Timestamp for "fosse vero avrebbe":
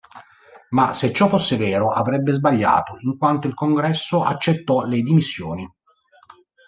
1.27-2.31